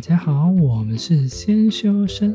[0.00, 2.34] 大家好，我们是先修身。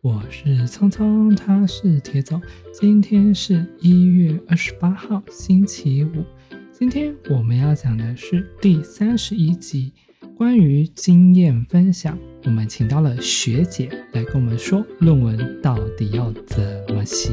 [0.00, 2.42] 我是聪聪，他是铁总。
[2.72, 6.24] 今天是一月二十八号，星期五。
[6.72, 9.92] 今天我们要讲的是第三十一集，
[10.36, 12.18] 关于经验分享。
[12.46, 17.30] 我们请到了学姐来跟我们说，论文到底要怎么写。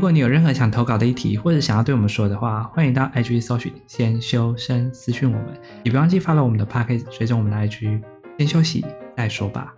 [0.00, 5.48] 如果你有任何想投稿的议题，或者想要对我们说的话，欢迎到 IG 搜寻“先修身”私讯我们，
[5.84, 8.00] 也别忘记 follow 我们的 Podcast，随着我们的 IG。
[8.38, 8.82] 先休息
[9.14, 9.74] 再说吧。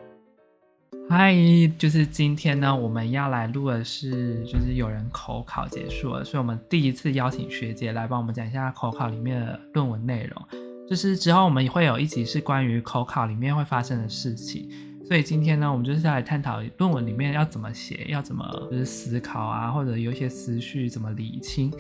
[1.11, 1.35] 嗨，
[1.77, 10.41] 就是今天呢，我们要来录的是，就是有人口考结束了，所以我们第一次邀请学姐来帮我们讲一下口考里面的论文内容。
[10.89, 14.69] 就是之后我们会有一集是关于口考里面会发生的事情。
[15.13, 21.71] 所以今天呢，我们就是要来探讨论文里面要怎么写，要怎么就是思考啊，或者有一些思绪怎么理清，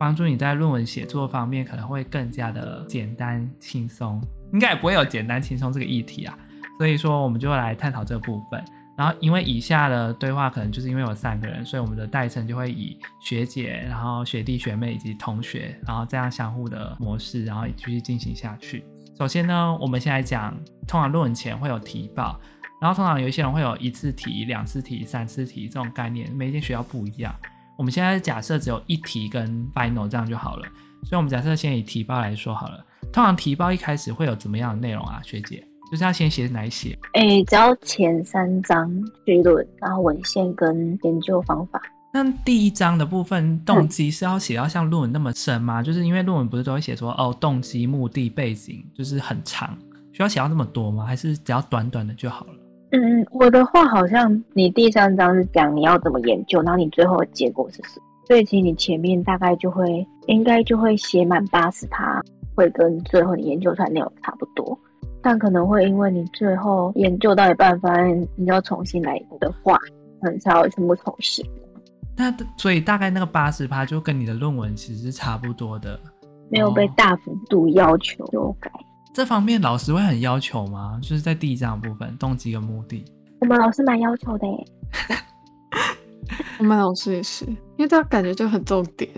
[0.00, 4.20] 帮助你在论文写作方面可能会更加的简单轻松。
[4.52, 6.36] 应该也不会有简单轻松这个议题啊。
[6.76, 8.60] 所以说，我们就会来探讨这部分。
[8.98, 18.84] 然后，因为以下的对话可能就是因为有三个人，所以我们的代称就会以学姐、然后学弟学妹以及同学，然后这样相互的模式，然后继续进行下去。
[19.16, 20.52] 首先呢，我们先来讲，
[20.88, 22.40] 通常论文前会有提报。
[22.82, 27.32] 然后通常有一些人会有一次题、两次题、三次题这种概念，每一间学校不一样。
[27.78, 30.66] 我们现在假设只有一题跟 final 这样就好了，
[31.04, 32.84] 所以我们假设先以题报来说好了。
[33.12, 35.64] 通常题报一开始会有怎么样的内容啊，学姐？
[35.92, 36.98] 就是要先写哪一些？
[37.12, 38.90] 诶，只要前三章
[39.24, 41.80] 绪论，然后文献跟研究方法。
[42.12, 45.82] 那第一章的部分动机是要写到像论文那么深吗？
[45.82, 49.78] 嗯、就是因为论文不是都会写说哦，动机、目的、背景，就是很长，
[50.12, 51.04] 需要写到那么多吗？
[51.06, 52.54] 还是只要短短的就好了？
[52.94, 62.20] 嗯，我的话好像你第三章是讲你要怎么研究，然后你最后的结果是什么，所以其实你前面大概就会应该就会写满八十趴，
[62.54, 64.78] 会跟最后你研究出来内容差不多，
[65.22, 69.78] 但可能会因为你最后研究到一半发现你要重新来的话，
[70.20, 71.42] 很少全部重写。
[72.14, 75.98] 那所以大概那个八十趴就跟你的论文其实是差不多的，
[76.50, 78.70] 没有被大幅度要求修改。
[79.12, 80.98] 这方面老师会很要求吗？
[81.02, 83.04] 就是在第一章的部分，动机跟目的。
[83.40, 84.66] 我们老师蛮要求的耶。
[86.58, 89.10] 我们老师也是，因为他感觉就很重点，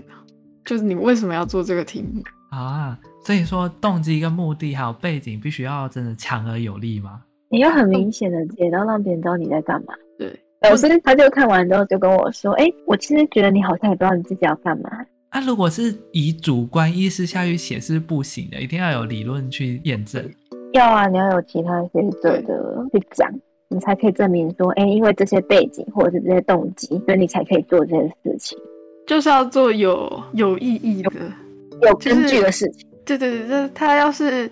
[0.65, 2.99] 就是你为什么要做这个题目啊？
[3.25, 7.22] 所以说动机跟目的还有背景必须要真的强而有力吗？
[7.50, 9.94] 你要很明显的写到让别人知道你在干嘛。
[10.19, 14.91] 对，老师他就看完之后就跟我说：“哎，我其实觉得你好像也不知道你自己要干嘛。”
[15.34, 20.25] 那、啊、如果是以主观意识下去写是不行的，一定要有理论去验证。
[20.75, 23.28] 要啊，你要有其他学者的去讲，
[23.69, 28.56] 你才可以证明说，哎、欸，因为这些背景或者是这些动机，所以你才可以做这些事情。
[29.09, 31.11] 就是要做有有意义的、
[31.83, 32.89] 有根据的事情。
[33.05, 34.49] 对对对，就是他要是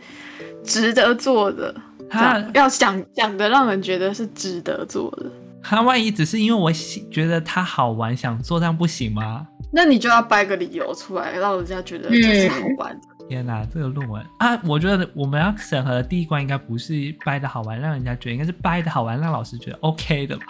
[0.65, 1.73] 值得做的，
[2.11, 5.31] 他要想讲的让人觉得是值得做的。
[5.63, 9.47] 他万一只是因为我喜觉得它好玩想做，这样不行吗？
[9.73, 13.09] 那你就要掰个理由出来，让人家觉得这是好玩的。
[13.21, 20.45] 嗯、天哪，这个论文啊，我觉得我们要审核的第一关应该不是掰的好玩，让人家觉得，应该是掰的好玩，让老师觉得 OK 的吧？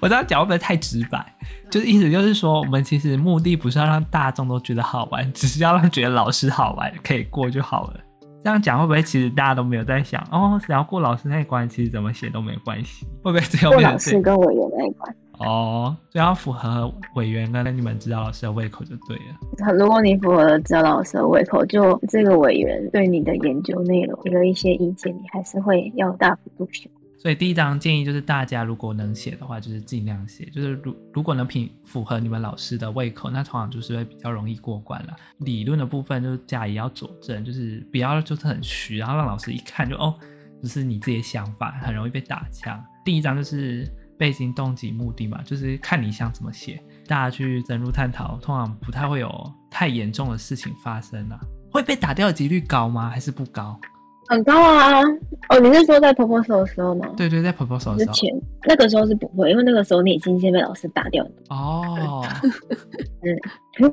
[0.00, 1.24] 我这样讲会不会太直白？
[1.70, 8.00] 就是意思就是说，我们其实目的不是要让大众都觉得好玩，只是要让觉得老师好玩，可以过就好了。
[8.44, 13.06] 这样讲会不会其实大家都没有在想哦，只要过老师那一关，其实怎么写都没关系？
[13.22, 15.16] 会不会只有过老师跟委员那一关？
[15.38, 19.72] 哦，只要符合委员跟你们指导老师的胃口就对了。
[19.74, 26.90] 如果你符合指导老师的胃口，就这个委员对你的研究内容有一些意见，你还是会要大幅度修。
[27.24, 30.44] 所以第一章建议就是大家如果能写的话，就是尽量写。
[30.50, 35.16] 就是如如果能品符合你们老师的胃口，那通常就是会比较容易过关了。
[35.38, 40.14] 理论的部分就是加以要佐证，就是不要就是很虚，然后让老师一看就哦，
[40.62, 42.78] 就是你自己的想法，很容易被打枪。
[43.02, 43.90] 第一章就是。
[44.16, 51.40] 背景、动机、目的嘛，就是看你想怎么写，大家去深入探讨，通常不太会有太严重的事情发生啊。
[51.68, 53.10] 会被打掉的几率高吗？
[53.10, 53.76] 还是不高？
[54.26, 55.00] 很高啊！
[55.48, 57.08] 哦，你是说在 proposal 的时候吗？
[57.16, 58.12] 对对，在 proposal 的时候。
[58.12, 58.30] 之前
[58.64, 61.30] 那个时候是不会，因为那个时候你已经先被老师打掉了。
[61.50, 62.26] 哦，
[63.22, 63.92] 嗯，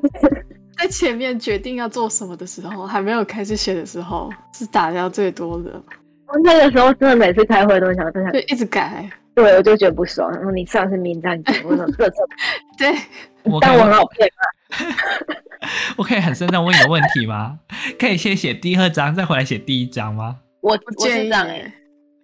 [0.78, 5.70] 在前面决定要做什么的时候，还没有开始写的时候，是打掉最多的。
[6.42, 9.08] 那个时候真的每次开会都想，都想，就一直改。
[9.34, 10.30] 对，我就觉得不爽。
[10.30, 12.16] 然后你上次名战组， 我说这这，
[12.78, 12.94] 对，
[13.60, 15.36] 但我很好骗吗？
[15.96, 17.58] 我可以很慎重问一个问题吗？
[17.98, 20.38] 可以先写第二章，再回来写第一章吗？
[20.60, 21.72] 我不建议哎，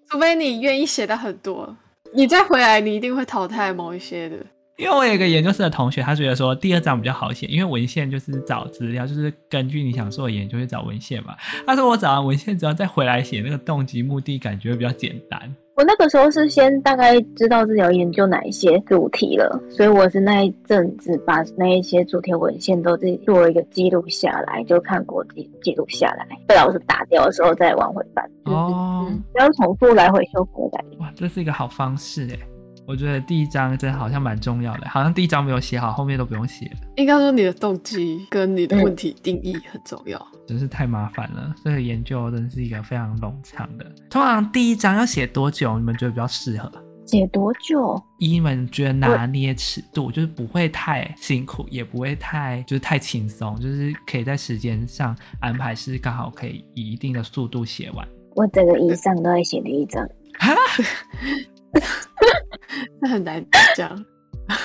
[0.08, 1.76] 除非你愿意写的很多，
[2.14, 4.36] 你再回来，你一定会淘汰某一些的。
[4.78, 11.34] 因为我有一个研究室的同学，他觉得说第二章比较好写，因为文献就是找资料，就是根据你想做的研究去找文献嘛。
[11.66, 15.52] 他说我找完文献之后再回来写那个动机目的，感觉会比较简单。
[15.74, 28.24] 我那个时候是先大概知道自己要研究哪一些主题了，所以我是那一阵子把那一些主题文献都自己做了一个记录下来，就看过记记录下来，被老师打掉的时候再往回翻。
[28.44, 30.84] 哦，嗯、不要重复来回修改。
[31.00, 32.38] 哇，这是一个好方式哎。
[32.88, 36.76] 我觉得第一章真的好像蛮重要的，好像第一章没有写好，后面都不用写了。
[36.96, 41.54] 应该说你的动机跟你的问题定义很重要，真是太麻烦了。
[41.62, 43.84] 这个研究真的是一个非常冗长的。
[44.08, 45.78] 通常第一章要写多久？
[45.78, 46.72] 你们觉得比较适合？
[47.04, 48.02] 写多久？
[48.18, 58.08] 你们觉得拿捏尺度，就是不会太辛苦，也不会太就是太轻松，就是可以在时间上安排，是刚好可以以一定的速度写完。
[58.34, 60.08] 我整个以上都在写第一章。
[63.00, 63.44] 那很难
[63.76, 63.88] 讲，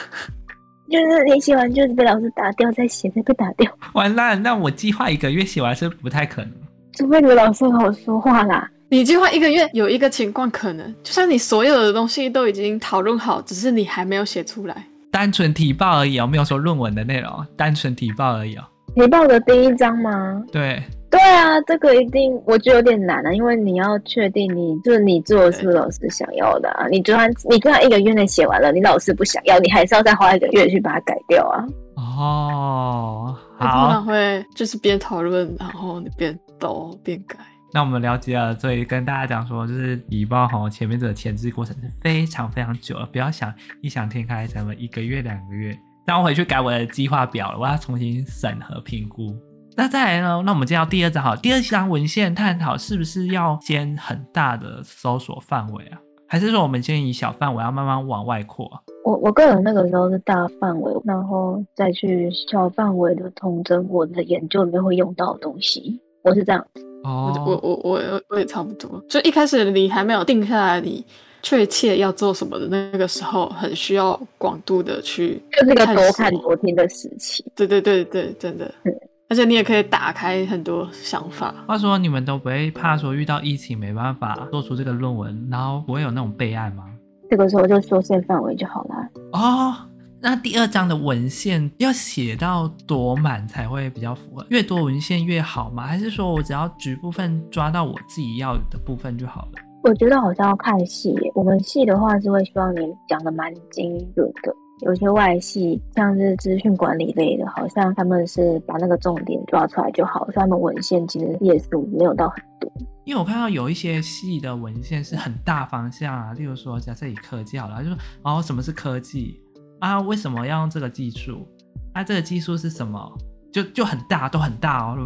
[0.89, 3.71] 就是你写完就是被老师打掉，再写再被打掉。
[3.94, 6.51] 完了，那我计划一个月写完是不太可能，
[6.95, 8.69] 除非你们老师和我说话啦。
[8.89, 18.63] 你计划一个月有一个情况可能，就像你所有的东西都已经讨论好，只是你还没有写出来，单纯提报而已哦，没有说论文的内容，单纯提报而已哦。
[18.95, 20.44] 提报的第一章吗？
[20.51, 20.83] 对。
[21.13, 26.88] 对啊，这个一定我觉得有点难啊，因为你要确定你就是你做的是不是老师想要的啊。
[26.88, 31.63] 你就算你就算一个月内写完了，你老师不想要，你还是要再花一个月去把它改掉啊。
[31.98, 37.38] 哦，好，通常会就是边讨论，然后你边抖边改。
[37.71, 45.77] 那我们了解了，所以跟大家讲说，就是提报哈，前面这个前置过程是非常非常久了，不要想异想天开，什么一个月两个月，
[46.07, 49.36] 那我回去改我的计划表了，我要重新审核评估。
[49.75, 50.41] 那再来呢？
[50.45, 55.99] 那我们进到第二章好，第二章文献探讨是不是要先很大的搜索范围啊？
[56.27, 58.69] 还是说我们先以小范围，要慢慢往外扩？
[59.03, 65.99] 我我个人那个时候是大范围，然后再去小范围的统整我的研究里面会用到的东西。
[66.23, 66.83] 我是这样子。
[67.03, 69.03] 哦，我我我我我也差不多。
[69.09, 71.03] 就一开始你还没有定下来，你
[71.41, 77.43] 确切要做什么的那个时候，很需要广度的去，就是个多看多听的时期。
[77.55, 78.71] 对对对对，真的。
[78.83, 78.93] 嗯
[79.29, 81.53] 而且你也可以打开很多想法。
[81.67, 86.85] 话说，你们都不会怕说遇到疫情没办法做出这个论文，然后不会有那种备案吗？
[87.29, 88.95] 这个时候就缩限范围就好了。
[89.31, 89.75] 哦，
[90.21, 94.45] 那第二章的文献要写到多满才会比较符合？
[94.49, 95.87] 越多文献越好吗？
[95.87, 99.61] 还是说我只要局部分抓到我自己要的部分就好了？
[99.83, 104.53] 我觉得好像要看系，我们系的话是会希望你讲的蛮精准的。
[104.85, 112.71] 有些外系像是资讯管理类的，好像他们是把那个重点抓出来就好，所以他们文献其实页数没有到很多。
[113.06, 119.39] 因为我看到有一些系的文献是很大方向啊，例如说假设以科技好了，就说哦什么是科技
[119.80, 121.47] 啊，为什么要用这个技术？
[121.94, 123.18] 啊这个技术是什么？
[123.51, 124.97] 就就很大，都很大哦，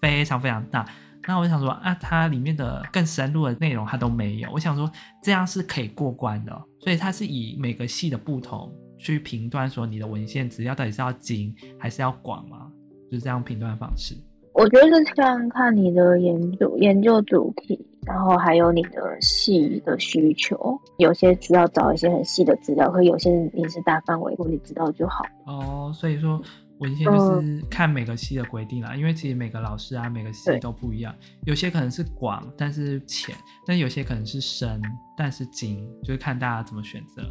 [0.00, 0.84] 非常非常大。
[1.28, 4.50] 那我想说啊，它里面的更深入的内容它都没有。
[4.52, 4.90] 我想说
[5.22, 8.72] 这样是可以过关的，所以它是以每个系的不同。
[9.00, 12.70] 去评断说你的文献资料到底是要精还是要广吗？
[13.10, 14.14] 就是这样评断方式。
[14.52, 20.78] 我觉得是看看你的研究研究主题，然后还有你的系的需求。
[20.98, 25.24] 有些需要找一些很细的资料，可有些你是大范围，如果你知道就好。
[25.46, 26.42] 哦，所以说
[26.80, 31.14] 文献就是看每个系的规定啦，嗯、因为其实每个老师啊，每个系都不一样。
[31.46, 34.82] 有些可能是广，但是浅；但有些可能是深，
[35.16, 37.22] 但是精，就是看大家怎么选择。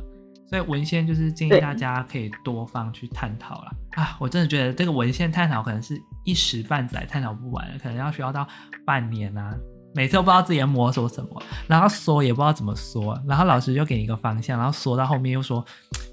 [0.49, 3.71] 所以文献就是建议大家可以多方去探讨啦。
[3.91, 4.17] 啊！
[4.19, 8.47] 我真的觉得这个文献探讨可能是一时半载探讨不完的，可能要需要到
[8.85, 9.55] 半年啊。
[9.95, 15.65] 每次都不知道自己在摸索什么，然后说也不知道怎么说，然后老师就给你一个方向，然后说到后面又说，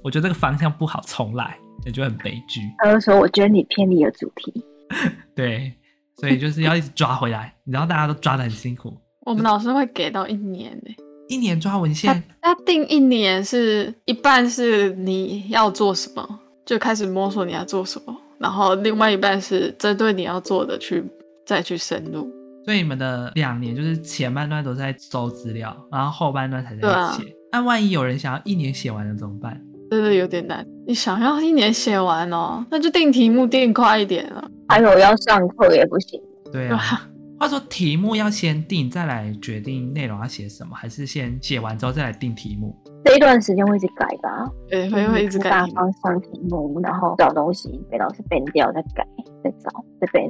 [0.03, 2.61] 我觉得这个方向不好，重来，也就很悲剧。
[2.79, 4.65] 他就说，我觉得你偏离了主题。
[5.37, 5.73] 对，
[6.19, 8.99] 所以就是要一直抓回来，你知道大家都抓得很辛苦。
[9.27, 10.97] 我们老师会给到一年呢、欸。
[11.29, 21.03] 一年抓文献，他定一年是一半是你要做什么，就开始摸索你要做什么，然后另外一半是针对你要做的去
[21.45, 22.31] 再去深入。
[22.65, 27.35] 所以你们的两年就是前半段都在搜资料，然后后半段才在写。
[27.53, 29.61] 那、啊、万一有人想要一年写完了怎么办？
[29.91, 30.67] 真的有点难。
[30.87, 34.51] 你想要一年写完哦，那就定题目定快一点了。
[34.69, 36.21] 还有要上课也不行。
[36.53, 37.09] 对啊。
[37.39, 42.75] 话说题目要先定，再来决定内容要写什么，还是先写完之后再来定题目？
[43.05, 44.51] 这一段时间会一直改吧？
[44.69, 49.07] 对，会会一直改大方向题目，然后找东西被老师编掉，再改，
[49.45, 50.29] 再找，再编。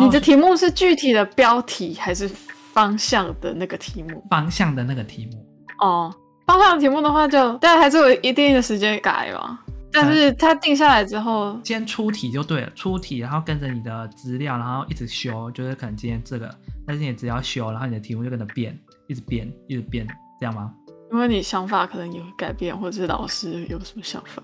[0.00, 4.22] 你的题目是具体的标题，还是方向的那个题目？
[4.28, 5.46] 方向的那个题目。
[5.80, 6.12] 哦，
[6.44, 9.64] 方向的题目的话就，就但还是有一定的时间改吧。
[9.92, 16.54] 但是他定下来之后，先出题就对了，出题，然后跟着你的资料，然后一直修，就是可能今天这个，
[16.86, 20.06] 但是你只要修，然后你的题目就跟着变，一直变，一直变，
[20.38, 20.72] 这样吗？
[21.10, 24.42] 因为你想法可能也会改变，或者是老师有什么想法。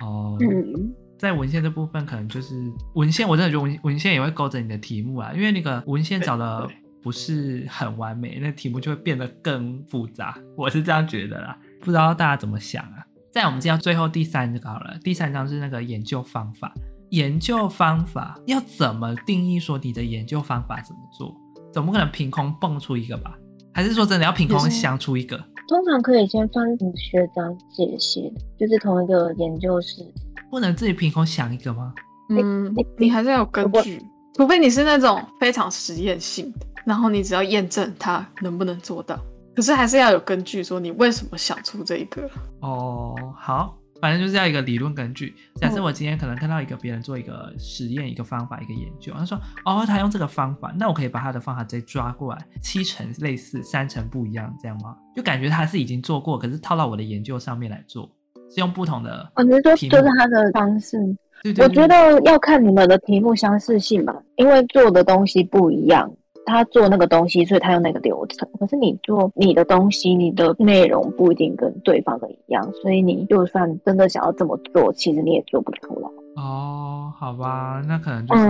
[0.00, 2.54] 哦，嗯，在文献这部分，可能就是
[2.94, 6.66] 文献，我真的觉得文文献也会勾着你的题目啊，因为那个文献找的
[7.02, 13.04] 不是很完美，那题目就会变得更复杂，我是这样觉得啦，不知道大家怎么想啊？
[13.36, 16.72] 在我们进到最后第三个好了，第三章是那个研究方法，
[17.10, 19.60] 研究方法要怎么定义？
[19.60, 21.36] 说你的研究方法怎么做？
[21.70, 23.36] 总不可能凭空蹦出一个吧？
[23.74, 25.36] 还是说真的要凭空想出一个？
[25.68, 26.64] 通常可以先翻
[26.96, 30.02] 学长解析，就是同一个研究室，
[30.50, 31.92] 不能自己凭空想一个吗？
[32.30, 34.02] 嗯，你你还是要有根据，
[34.32, 39.20] 除非你是那种非常实验性的，然后你只要验证它能不能做到，
[39.56, 42.30] 可是还是要有根据，说你为什么想出这一个。
[42.60, 43.76] 哦，好。
[43.98, 45.34] 反正就是要一个理论根据。
[45.54, 58.06] 假设我今天可能看到一个别人做一个实验、一个方法、一个研究，他说：“哦，他用这个方法，那我可以把他的方法直接抓过来，七成类似，三成不一样，这样吗？”就感觉他是已经做过，可是套到我的研究上面来做，
[58.50, 59.32] 是用不同的。
[59.34, 60.98] 我觉得就是他的方式。
[61.42, 66.12] 对对对，我觉得要看你们的题目相似性吧，因为做的东西不一样。
[66.46, 68.48] 他做那个东西，所以他用那个流程。
[68.58, 76.08] 可是你做你的东西，你的内容不一定跟对方的一样，所以你就算真的想要这么做，其实你也做不出来。
[76.36, 78.44] 哦，好吧，那可能就是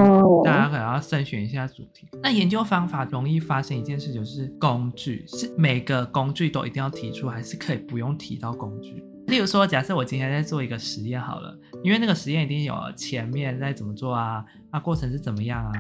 [0.45, 2.07] 大家可能要慎选一下主题。
[2.12, 2.21] 嗯。
[2.23, 9.03] 那研究方法容易发生一件事，就是工具是每个工具都一定要提出，还是可以不用提到工具？
[9.29, 15.73] 例如说，假设我今天在做一个实验好了，因为那个实验一定有前面在怎么做啊，那过程是怎么样啊，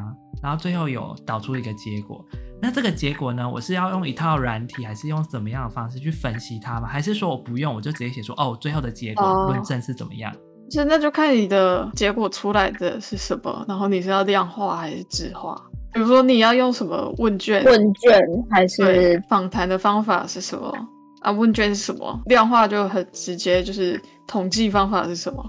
[0.42, 2.24] 然后最后有导出一个结果。
[2.60, 6.88] 那这个结果呢，我是要用一套软体，还是用怎么样的方式去分析它吗？
[6.88, 10.34] 还是说我不用，我就直接写说哦，最后的结果论证是怎么样？
[10.68, 15.60] 其实那就看你的结果出来的是什么，然后你是要量化还是质化？
[15.92, 17.62] 比如说你要用什么问卷？
[17.64, 20.72] 问卷还是访谈的方法是什么？
[21.20, 22.20] 啊，问卷是什么？
[22.26, 25.44] 量化就很直接，就是统计方法是什么？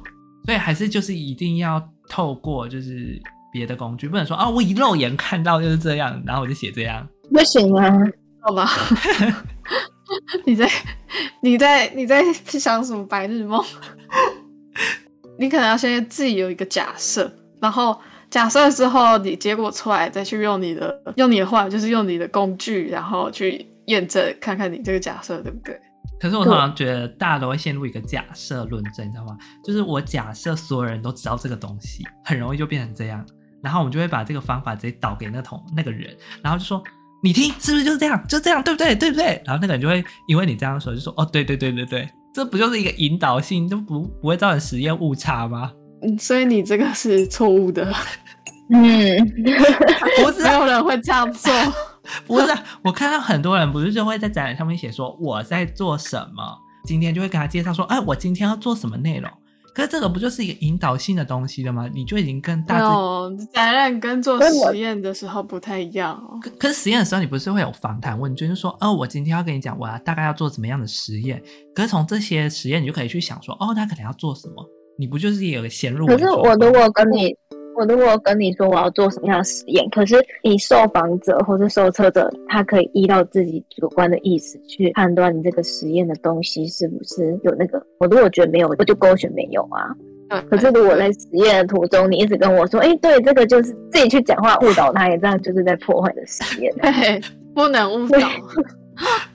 [0.45, 3.19] 所以还是就是一定要透过就是
[3.51, 7.91] 别的工具，不能说啊，我一肉眼看到就是这样，然后我就写这样，不行啊，
[8.41, 8.69] 好吧？
[10.45, 10.69] 你在
[11.41, 13.63] 你在你在想什么白日梦？
[15.39, 17.99] 你可能要先自己有一个假设，然后
[18.29, 23.65] 假设之后你结果出来，再去用你的用你的话，就是用你的工具，然后去。
[23.87, 25.79] 验证看看你这个假设对不对？
[26.19, 29.37] 可是我通常觉得大家都会陷入一个假设论证，你知道吗？
[29.63, 33.25] 就是我假设所有人都知道这个东西，很容易就变成这样，
[33.63, 36.83] 然后我们就会把这个方法直接导给那同那个人，然后就说
[37.23, 38.95] 你听是不是就是这样，就这样对不对？
[38.95, 39.41] 对不对？
[39.45, 45.71] 然后那个人就会因为你这样说就说哦对对对对对，这不就是一个引导性，就不不会造成实验误差吗？
[46.03, 47.91] 嗯，所以你这个是错误的。
[48.69, 49.17] 嗯，
[50.23, 51.51] 不是没有人会这样做。
[52.27, 52.47] 不是，
[52.83, 56.43] 我看到很多人不是就会在展览上面写说我在做什么，
[56.85, 59.31] 今天就会给他介绍说，哎，我今天要做什么内容。
[59.77, 61.87] 可是这个不就是一个引导性的东西了吗？
[61.93, 62.89] 你就已经跟大家
[63.53, 66.39] 展览跟做实验的时候不太一样哦。
[66.41, 71.39] 可可是实验的时候，你不是会有访谈问卷，就是说，哦，我今天要跟你讲，我要大概要做怎么样的实验。
[71.75, 74.65] 可是从这些实验，你就可以去想说，哦，他可能要做什么？
[74.97, 76.07] 你不就是有个先入？
[76.07, 77.37] 可是我如果跟你。
[77.77, 87.79] 我如果跟你说我要做什么样的实验，可是你受访者或者受测者，他可以依照自己主观的意思去判断你这个实验的东西是不是有那个。
[87.99, 89.95] 我如果觉得没有，我就勾选没有啊。
[90.29, 90.43] 嗯。
[90.49, 96.73] 可是如果在实验的途中，你一直跟我说，哎，对，这个就是自己去讲话误导他，也这样就是在破坏的实验。
[96.81, 97.21] 对，
[97.53, 98.27] 不能误导。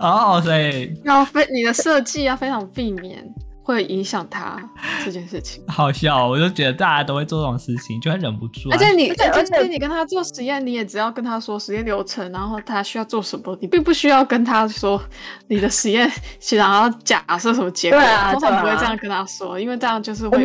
[0.01, 3.25] 哦，所以要非你的设计要非常避免。
[3.63, 4.61] 会影响他
[5.05, 8.69] 这件事情，好笑，我就觉得大家都会做这种事情，就会忍不住。
[8.71, 15.01] 而且你，而且你跟他做实验，你也只要跟他说实验流程，然后他需要做什么，你并不需要跟他说
[15.49, 17.99] 你的实验，想要假设什么结果。
[17.99, 20.45] 对啊，通常不会这样跟他说，因为这样就是会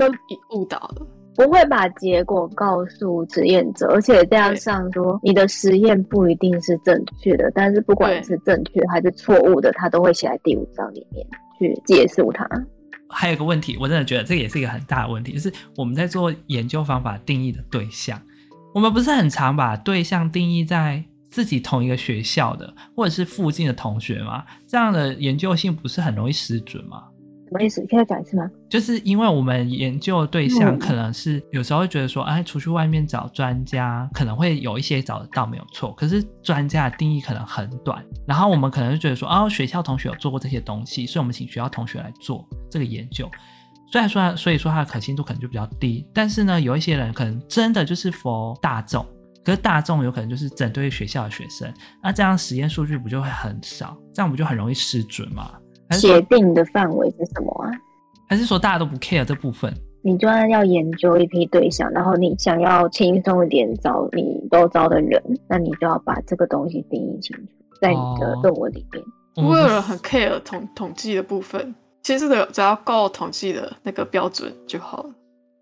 [0.52, 1.02] 误导的。
[1.36, 11.24] 不会把结果告诉实验者，而且这样上说，你的实验不一定是正确的，但是不管是正确还是错误的，他都会写在第五章里面
[11.60, 12.44] 去结束它。
[13.10, 18.22] 还有个问题，我真的觉得这也是一个很大的问题，就是我们在做研究方法定义的对象，
[18.74, 24.44] 我们不是很常把对象定义在自己同一个学校的，或者是附近的同学吗？
[24.68, 27.04] 这样的研究性不是很容易失准吗？
[27.48, 27.82] 什么意思？
[27.88, 28.50] 可以再讲一次吗？
[28.70, 35.94] 就是因为我们研究的对象可能是有时候会觉得说，哎，出去外面找专家可能会有一些找得到，没有错。
[35.94, 43.30] 可是专家的定义可能很短，然后我们可能就觉得说，哦，学校同学有做过这些东西，所以我们请学校同学来做这个研究。
[43.90, 49.06] 虽然说，所以说它的可信度可能就比较低，但是呢，有一些人可能真的就是 for 大众，
[49.46, 51.74] 可是大众有可能就是针对学校的学生，
[52.04, 53.98] 那这样实验数据不就会很少？
[54.14, 55.54] 这样不就很容易失准吗？
[55.92, 57.72] 协定的范围是什么啊？
[58.30, 59.74] 还是说大家都不 care 这部分？
[60.04, 67.44] 你就算要研究一批对象，然后你想要轻松一点找你都招的人，那你就要把这个东西定义清楚，
[67.82, 69.04] 在你的论文里面。
[69.36, 71.76] 不会有人很 care 统统计的部分。
[72.04, 75.10] 其实只要够统计的那个标准就好了。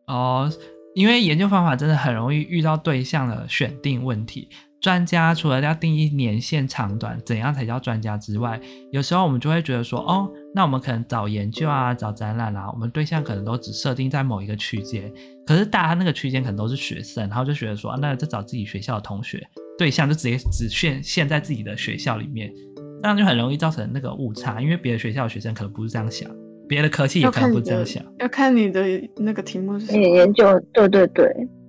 [0.08, 0.50] 哦，
[0.94, 4.48] 因为研究方法真的很容易遇到对象的选定问题。
[4.86, 8.62] 专家除了要定义年限长短，怎样才叫专家之外，
[8.92, 15.12] 有时候我们就会觉得说，哦，那我们可能找研究啊，找展览啊，我们对象可能都只设定在某一个区间。
[15.44, 19.44] 可是大家那个区间可能都是学生，然后就觉得说，啊，那就找自己学校的同学
[19.75, 22.54] 对象，就直接只限限在自己的学校里面。
[23.01, 26.30] 这样就很容易造成那个误差，因为别的学校的学生可能不是这样想，
[26.70, 28.04] 别的科技也可能不这样想。
[28.20, 28.86] 要看你的
[29.18, 29.98] 那个题目是什么。
[29.98, 31.25] 你研究对对对，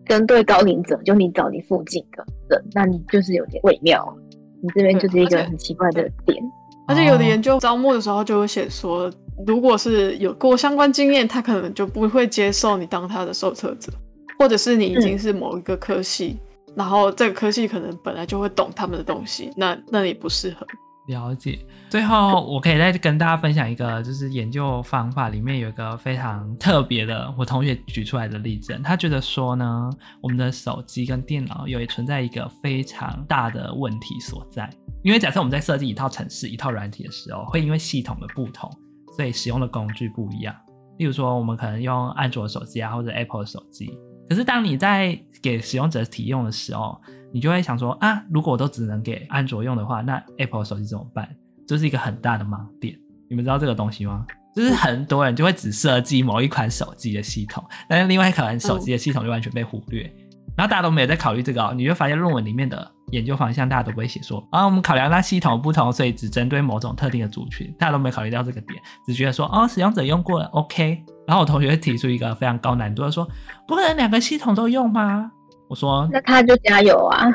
[0.08, 4.16] 针对高龄者，就你找你附近的人，那你就是有点微妙。
[4.62, 6.42] 你这边就是一个很奇怪的点。
[6.88, 9.12] 而且有的研究招募的时候就会写说，
[9.46, 13.92] 如果是有过相关经验，他可能就不会接受你当他的受测者，
[14.38, 20.66] 或者是你已经是某一个科系，嗯、然后这个科系可能本来就会懂他们的东西，那那也不适合。
[21.06, 21.58] 了解。
[21.88, 28.82] 最后，我可以再跟大家分享一个，就是研究方法里面有一个非常特别的，我同学举出来的例证。
[28.82, 34.68] 他觉得说呢，我们的手机跟电脑有存在一个非常大的问题所在。
[35.02, 38.68] 因为假设我们在设计一套程式、一套软体的时候，会因为系统的不同，
[39.16, 40.54] 所以使用的工具不一样。
[40.98, 43.96] 例如说，我们可能用安卓手机啊，或者 Apple 的手机。
[44.28, 47.00] 可是当你在给使用者提用的时候，
[47.36, 51.28] 你就会想说啊，如果我都只能给安卓用的话，那 Apple 手机怎么办？
[51.68, 52.98] 这是一个很大的盲点。
[53.28, 54.24] 你们知道这个东西吗？
[54.54, 60.10] 就是很多人就会只设计某一款手机的系统，但是另外一款手机的系统就完全被忽略。
[60.56, 71.04] 然后大家都没有在考虑这个哦，你就发现论文里面的研究方向，大家都不会写说啊，我们考量那系统不同，所以只针对某种特定的族群，大家都没考虑到这个点，只觉得说哦，使用者用过了，OK。
[71.26, 73.28] 然后我同学提出一个非常高难度的说，
[73.68, 75.30] 不可能两个系统都用吗？
[75.68, 77.26] 我说，那他就加油啊！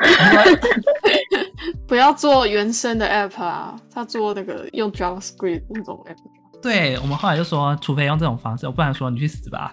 [1.86, 6.16] 不要做原生的 app 啊，他做那个用 JavaScript 那种 app。
[6.62, 9.72] 对，我们后来就说，除非用这种方式，不然说你去死吧！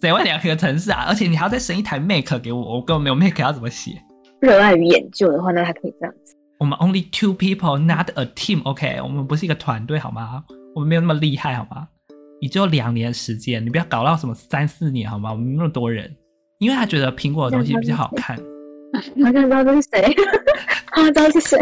[0.00, 1.06] 谁会两个城市啊？
[1.08, 4.02] 而且你还要再生一台 Mac 给我，我根本没有 Mac 要怎么写？
[4.40, 6.36] 热爱于研究的话，那还可以这样子。
[6.58, 8.62] 我们 only two people, not a team.
[8.64, 10.44] OK，我们不是一个团队好吗？
[10.74, 11.88] 我们没有那么厉害好吗？
[12.40, 15.32] 你只有两年时间，你不要搞到什么三四年好吗？
[15.32, 16.14] 我们那么多人。
[16.58, 18.36] 因为他觉得苹果的东西比较好看，
[19.24, 20.14] 好像知道这是谁，
[20.92, 21.58] 好像 知道是谁。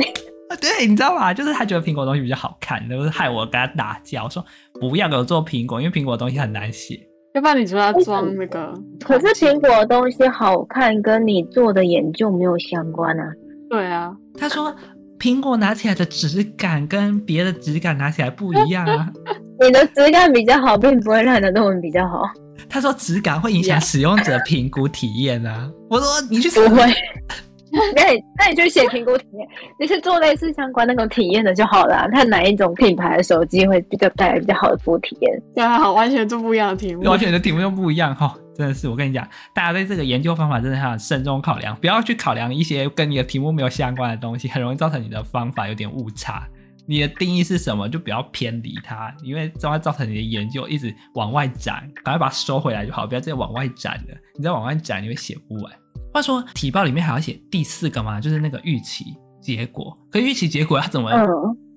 [0.60, 1.34] 对，你知道吗？
[1.34, 4.44] 就是他觉得苹果的东西比较好看，就是害我跟他打架，我说
[4.80, 6.98] 不要给我做苹果，因为苹果的东西很难写。
[7.34, 8.72] 要不然你就要装那个。
[9.04, 13.24] 可是苹果的东西好看，跟你做的研究没有相关啊。
[13.68, 14.74] 对啊，他说
[15.18, 19.08] 苹果拿起来的质感跟别的质感拿起来不一样啊。
[19.60, 22.22] 你的质感比较好，并不会让你的论文比较好。
[22.68, 25.70] 他说质感会影响使用者评估体验啊！
[25.88, 26.82] 我说你去死不会，
[27.94, 29.48] 那你那你就写评估体验，
[29.78, 32.08] 你是做类似相关那种体验的就好了。
[32.12, 35.42] 看哪一种品牌的手机会比较带来比较好的服务体验。
[35.54, 38.32] 对啊，好，完全做不一样的题目，完全的题目又不一样哈、哦！
[38.56, 46.48] 真的是，我跟你讲，大家对这个研究方法真的要慎重考量，不要去考量一些跟你的题目没有相关的东西，很容易造成你的方法有点误差。
[46.88, 47.88] 你的定义是什么？
[47.88, 54.14] 就不要偏离它，因为这会造成你的研究一直往外展，赶快把它收回来就好，不要再往外展了。
[54.36, 55.72] 你再往外展，你会写不完。
[56.14, 59.04] 话说体报里面还要写第四个嘛，就是那个预期
[59.42, 59.98] 结果。
[60.10, 61.26] 可预期结果要怎么、嗯、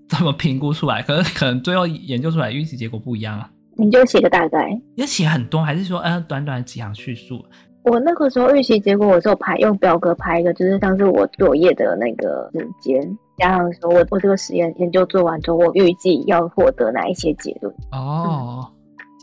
[0.08, 1.02] 怎么评估出来？
[1.02, 3.50] 可是可能最后研究出来预期结果不一样啊。
[3.80, 7.44] 你就写个大概，要写很多，还是说呃短短几行叙述？
[7.84, 13.18] 我那个时候预习结果，我就排用表格排一个，就是像是我作业的那个时间。
[13.38, 17.74] 加上说，我我这个实验研究做完之后，我预计要获得哪一些结论？
[17.94, 18.70] 哦，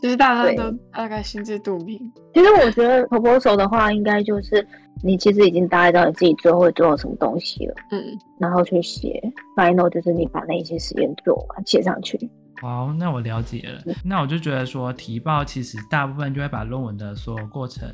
[0.01, 1.99] 其实大家都大概心知肚明。
[2.33, 4.67] 其实我觉得 proposal 的话，应该就是
[5.03, 8.03] 你其实已经大概知道你自己最后会做到什么东西了，嗯，
[8.39, 9.21] 然后去写
[9.55, 12.17] final，就是你把那一些实验做完写上去。
[12.61, 13.81] 好，那我了解了。
[14.03, 17.87] 那我就觉得说，提报其实大部分就会把论文的所有过程。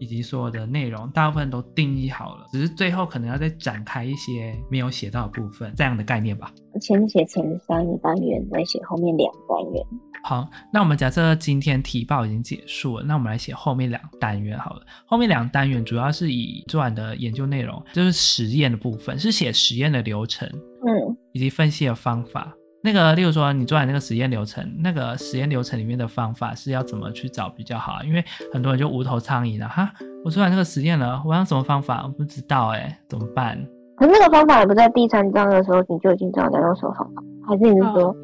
[0.00, 6.52] 以及所有的内容，大部分都定义好了，只是最后可能要再展开一些没有写到的部分，这样的概念吧。
[6.80, 9.86] 先写前三个单元，再写后面两单元。
[10.24, 14.84] 好，那我们假设今天提报已经结束了，那我们来写后面两单元好了。
[15.06, 20.46] 后面两单元主要是以昨晚的研究内容，就是实验的部分，是写实验的流程，
[20.86, 22.52] 嗯，以及分析的方法。
[22.84, 28.02] 那个，例如说你做完那个实验流程，那个实验流程里面的方法是要怎么去找比较好？
[28.04, 29.90] 因为很多人就无头苍蝇了哈。
[30.22, 32.02] 我做完那个实验了，我用什么方法？
[32.04, 33.58] 我不知道哎、欸，怎么办？
[33.96, 38.14] 可是那个方法也不在第三章的时候你就已经知道你要用什么方法，还是你是说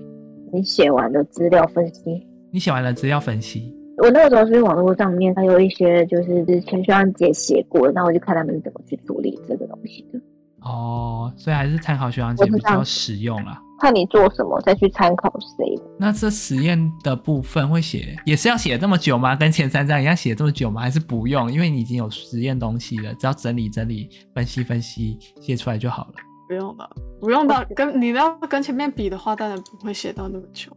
[0.53, 2.27] 你写完了资料分析？
[2.51, 3.75] 你写完了资料分析？
[3.97, 10.21] 我那个时候是网络上面它有一些就是之前学长姐写过的，那我就看他们是怎么去处理这个东西的。
[10.61, 13.59] 哦，所以还是参考学长姐比较实用啦。
[13.81, 15.65] 看你做什么，再去参考谁。
[15.99, 19.35] 那这实验的部分会写，也是要写这么久吗？
[19.35, 20.81] 跟前三章一样写这么久吗？
[20.81, 21.51] 还是不用？
[21.51, 26.15] 因为你已经有实验东西了，只要整理整理、分析分析，写出来就好了。
[26.47, 26.91] 不用的，
[27.21, 27.67] 不用的。
[27.75, 30.71] 跟你要跟前面比的话，当然不会写到那么久，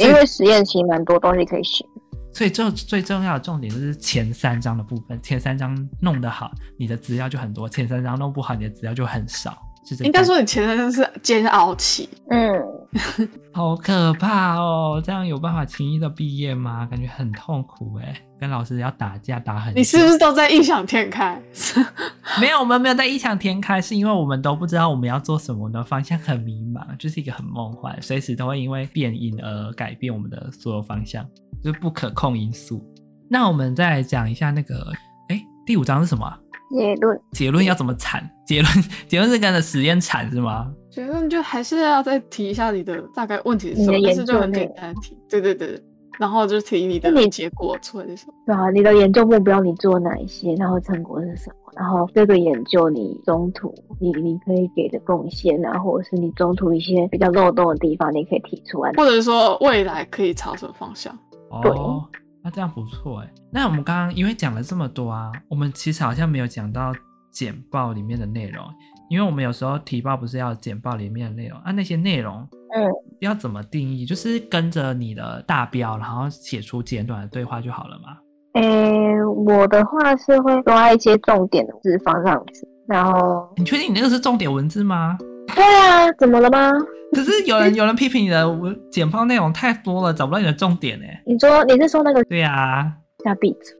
[0.00, 1.84] 因为实验其实蛮多东西可以写。
[2.32, 9.56] 所以最最重要的重点就是前三章的部分，前三章弄得好，你的资料就很多；前三章弄不好，你的资料就很少。
[10.00, 12.62] 应该说你前三章是煎熬期，嗯，
[13.52, 15.00] 好可怕哦！
[15.04, 16.86] 这样有办法轻易的毕业吗？
[16.90, 19.78] 感觉很痛苦哎，跟老师要打架打很久。
[19.78, 21.40] 你是不是都在异想天开？
[22.40, 31.24] 没有，我们没有在异想天开，是因为我们都不知道我们要做什么的方向很迷茫，就是一个很梦幻，随时都会因为变因而改变我们的所有方向，
[31.62, 32.84] 就是不可控因素。
[33.30, 34.92] 那我们再来讲一下那个，
[35.28, 36.32] 哎，第五章是什么？
[36.70, 38.28] 结论，结论要怎么产？
[38.46, 38.72] 结论，
[39.08, 40.72] 结论是跟着实验产是吗？
[40.90, 45.78] 结论就还是要再提一下你的大概问题是什么，你的研究就很简单提，对对对，
[46.18, 48.32] 然后就提你的结果出来是什么？
[48.46, 50.54] 对啊，你的研究目标你做哪一些？
[50.54, 51.72] 然后成果是什么？
[51.76, 61.16] 然后这个研究你中途你你可以给的贡献啊，或者是你中途一些比较漏洞的地方，你可以提出来，或者说未来可以朝什么方向？
[61.62, 61.70] 对。
[61.72, 62.02] 哦
[62.46, 63.32] 那、啊、这样不错哎。
[63.50, 66.94] 那我们刚刚因为讲了这么多啊，我们其实好像没有讲到
[67.32, 68.64] 简报里面的内容，
[69.10, 74.06] 因为我们有时候提报不是要简报里面的内容啊，那些内容嗯要怎么定义？
[74.06, 78.16] 就是跟着你的大标，然后写出简短的对话就好了嘛？
[78.54, 85.18] 诶、欸，我的话是会抓一些重点的字放上去，然后你确定你那个是重点文字吗？
[85.52, 86.70] 对啊，怎么了吗？
[87.16, 91.22] 可是有人有人批评你的我简报内容太多了，找不到你的重点哎。
[91.24, 92.22] 你说你是说那个？
[92.24, 92.92] 对呀、啊。
[93.24, 93.74] 下闭嘴。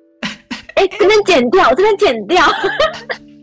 [0.75, 2.43] 哎、欸，这边剪掉，这边剪掉。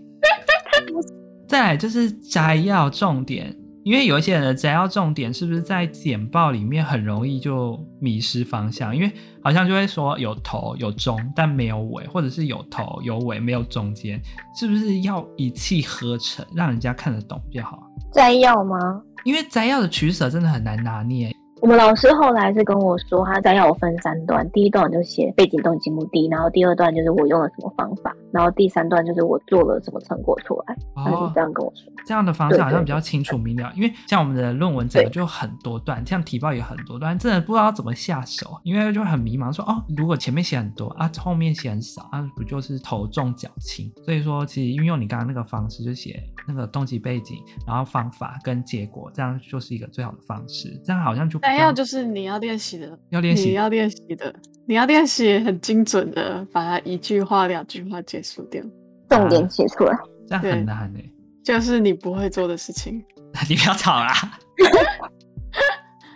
[1.47, 8.95] 再来就是摘要重点，因为有一些人的摘要重点是不是在简报里面很容易就迷失方向？
[8.95, 9.11] 因为
[9.43, 14.19] 好像就会说有头有中，但没有尾，或者是有头有尾没有中间，
[14.59, 17.77] 是不是要一气呵成，让人家看得懂比较好？
[18.11, 18.99] 摘要吗？
[19.23, 21.35] 因为摘要的取舍真的很难拿捏。
[21.63, 30.75] 我们老师后来是跟我说，他再要我分三段，第一段就写背景、动机、目的，然后第二段就是我用了什么方法，然后第三段就是我做了什么成果出来。
[30.93, 31.89] 他是这样跟我说。
[32.05, 43.89] 这样的方式好像比较清楚明了，因为像我们的论文整个就很多段，像提报也很多段，真的不知道怎么下手，因为就很迷茫，说哦，如果前面写很多啊，后面写很少啊，不就是头重脚轻？
[44.03, 50.77] 所以说，其实运用你刚刚那个方式，就写那个动机背景，然后方法跟结果，这样就是一个最好的方式。
[50.83, 51.39] 这样好像就。
[51.53, 54.33] 还要就是你要练习的，要练习，你要练习的，
[54.65, 58.61] 你要练习很精准的把它一句话、两句话结束掉，
[59.09, 61.09] 重点写出来，这样很难诶。
[61.43, 63.03] 就是你不会做的事情。
[63.49, 64.13] 你不要吵啦！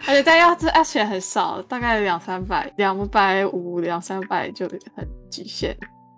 [0.08, 5.76] 而且大家这写很少，大概两三百、两百五、两三百就很极限。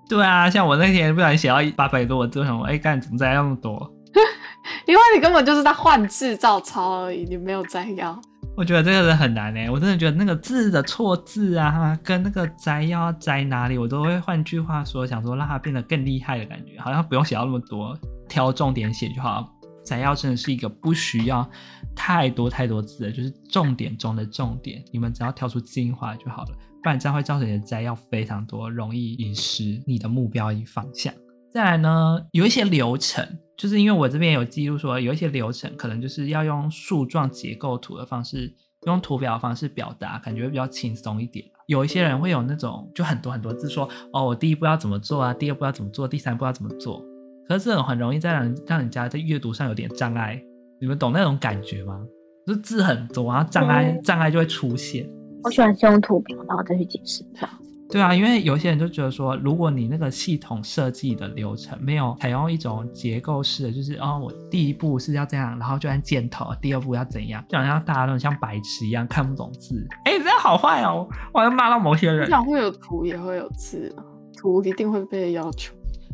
[0.08, 3.91] 对啊，像我那天不小心写到八百多，我就想说，哎，干怎么摘要那么多？
[4.86, 8.19] 因为你根本就是在换字照抄而已，你没有摘要。
[8.60, 19.50] 我觉得这个人很难诶，我真的觉得那个字的错字啊，跟那个摘要要摘哪里，我都会换句话说，想说让它变得更厉害的感觉，好像不用写到那么多，挑重点写就好。
[19.86, 21.50] 摘要真的是一个不需要
[21.95, 26.50] 太多太多字的，就是重点中的重点，你们只要挑出精华就好了，
[26.84, 31.13] 不然这样会造成你的摘要非常多，容易遗失你的目标与方向。
[31.52, 33.26] 再来呢，有一些流程。
[33.58, 38.54] 就是因为我这边有记录说，有一些流程可能就是要用树状结构图的方式，
[38.88, 41.46] 用图表的方式表达，感觉会比较轻松一点。
[41.68, 47.04] 有一些人会有那种就很多很多字说，哦，我第一步要怎么做啊，第二步要怎么做，第三步要怎么做。
[47.50, 50.42] 可是这种很容易在让人让人家在阅读上有点障碍。
[50.80, 52.00] 你们懂那种感觉吗？
[52.48, 55.06] 就是字很多，然后障碍、嗯、障碍就会出现。
[55.44, 57.46] 我喜欢先用图表，然后再去解释它。
[57.91, 69.88] 对啊，因为有些人就觉得说，如果你那个系统设计的流程没有采用一种结构式的，就是哦，我第一步是要这样，然后就按箭头，第二步要怎样，就好像大家都像白痴一样看不懂字。
[70.06, 72.30] 哎，这样好坏哦，我好像骂到某些人。
[72.30, 73.91] 想会有图也会有字，
[74.38, 75.73] 图一定会被要求。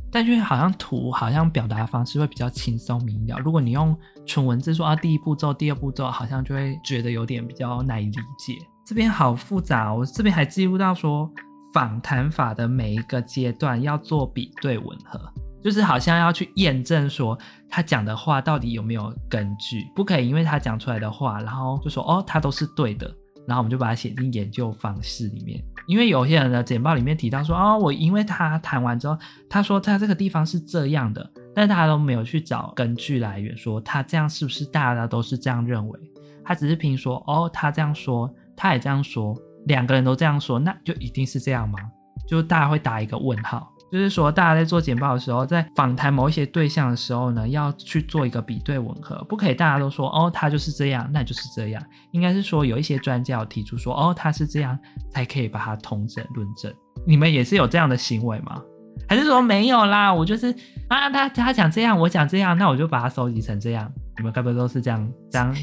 [0.10, 3.38] 但是好像图好像表达方式会比较轻松明了。
[3.40, 3.94] 如果你用
[4.26, 8.54] 纯文字说啊，第一步骤、第二步骤，好像就会觉得有点比较难以理解。
[8.86, 11.30] 这边好复杂哦，我这边还记录到说，
[11.76, 15.20] 访谈法的每一个阶段要做比对吻合，
[15.62, 17.38] 就是好像要去验证说
[17.70, 23.14] 他讲的话到底有没有根据，不可以因为他讲出来的话，然后就说哦，他都是对的。
[23.46, 29.18] 然后我们就把它写进研究方式里面，因为有些人的简报里面提到说，哦，我因为他谈完之后，
[29.50, 36.00] 他说他这个地方是这样的，但大家都没有去找根据来源，说他这样是不是大家都是这样认为？
[36.42, 39.36] 他只是凭说，哦，他这样说，他也这样说，
[39.66, 41.80] 两个人都这样说，那就一定是这样吗？
[42.28, 43.72] 就大家会打一个问号。
[43.92, 51.82] 就是说，大家在做简报的时候，在访谈某一些对象的时候呢，要去做一个比对吻合，不可以大家都说哦，他就是这样，那就是这样。
[52.12, 54.78] 应该是说，有一些专家有提出说，哦，他是这样，
[55.12, 56.74] 才可以把它统整论证。
[57.08, 58.62] 你们也是有这样的行为吗？
[59.08, 60.14] 还是说没有啦？
[60.14, 60.54] 我就是
[60.90, 63.90] 啊，他他讲这样，我讲这样，那我就把它收集成这样。
[64.18, 65.10] 你们该不会都是这样？
[65.32, 65.56] 这样？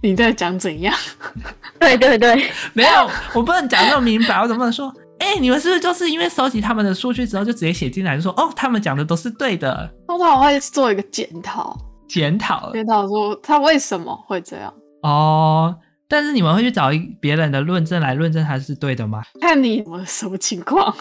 [0.00, 0.94] 你在讲怎样？
[1.78, 4.92] 对对对，没有，我不能讲那么明白，我怎么不能说？
[5.18, 9.88] 哎、欸，你们是不是就是因为收集他们的数据之后，就直接写进来，就说哦，他们讲的都是对的？
[10.08, 11.76] 通常我会做一个检讨，
[12.08, 14.72] 检讨，检讨说他为什么会这样。
[15.02, 15.74] 哦，
[16.08, 19.22] 但是你们会去找一别人的论证来论证他是对的吗？
[19.40, 20.94] 看你我什么情况。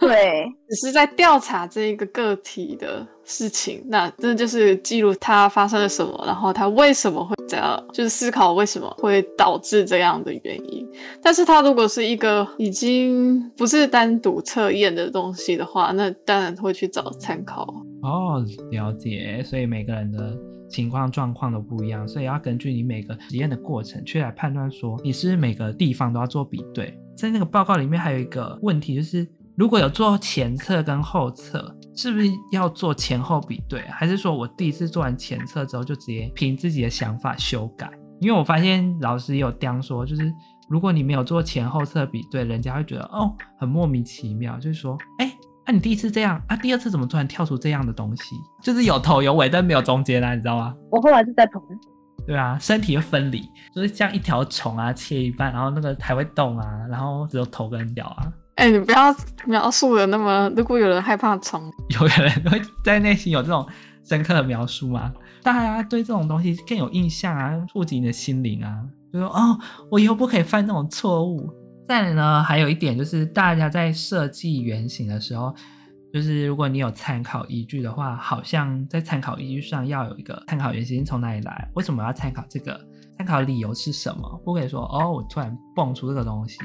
[0.08, 10.88] 对，只是在调查这一个个体的事情，那这就是记录他发生了什么，然后他为什么会这样，就是思考为什么会导致这样的原因。
[11.22, 17.62] 但是他如果是一个已经不是单独测验的东西的话，那当然会去找参考。
[18.02, 19.42] 哦，了解。
[19.44, 20.34] 所以每个人的
[20.70, 26.98] 情况状况都不一样，所以要根据你每个实验的过程去来判断说，你是不是每个地方都要做比对。
[27.14, 29.28] 在那个报告里面还有一个问题就是。
[29.60, 33.82] 如果有做前侧跟后侧，是不是要做前后比对？
[33.90, 37.90] 还是说我第一次做完前侧之后就直接凭自己的想法修改？
[38.22, 40.32] 因为我发现老师也有这样说，就是
[40.70, 45.30] 如果你没有做前后侧比对，人家会觉得哦很莫名其妙，就是说，哎，
[45.66, 48.22] 那、你第一次这样啊，第二次怎么突然跳出这样的东西？
[48.62, 50.74] 就是有头有尾，但没有中间啊，你知道吗？
[50.90, 51.62] 我后来是在捧。
[52.26, 53.42] 对啊，身体会分离，
[53.74, 58.32] 就是像一条虫啊，切一半，然后那个还会动啊，然后只有头跟脚啊。
[58.60, 59.14] 哎、你不要
[59.46, 63.66] 描述的那么，如果有人害怕虫，有人会在内心有这种
[64.04, 65.10] 深刻的描述吗？
[65.42, 69.58] 大家对这种东西更有印象啊，触及你的心灵啊，就说哦，
[69.90, 71.50] 我以后不可以犯这种错误。
[71.88, 75.54] 再来呢，还有一点就是，大家在设计原型的时候，
[76.12, 82.78] 就是如果你有参考依据的话，好像在参考依据上要有一个参考原型从哪里来，为什么要参考这个，
[83.16, 84.38] 参考理由是什么？
[84.44, 86.58] 不可以说哦，我突然蹦出这个东西。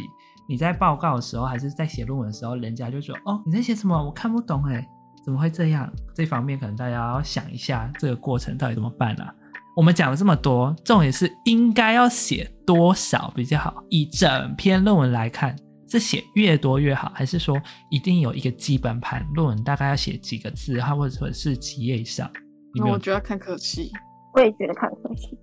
[0.47, 3.95] 你在报告的时候，还是在写论文的时候，人家就说：“哦，你在写什么？
[4.03, 4.87] 我看不懂哎，
[5.23, 9.33] 怎么会这样？”这方面可能大家要想一下，这个过程到底怎么办啊？
[9.75, 13.83] 我们讲了这么多，重点是应该要写多少比较好？
[13.89, 15.53] 以整篇论文来看，
[15.89, 19.25] 是写越多越好，还是说一定有一个基本盘？
[19.33, 22.29] 论文大概要写几个字，它或者是几页以上？
[22.75, 23.91] 那我觉得看科系，
[24.33, 25.37] 我也觉得看科系，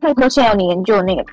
[0.00, 1.24] 看科系还有你研究的那个。